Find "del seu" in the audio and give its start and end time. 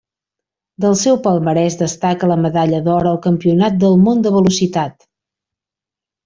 0.85-1.19